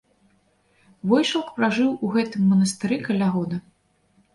[1.11, 3.67] Войшалк пражыў у гэтым манастыры каля года.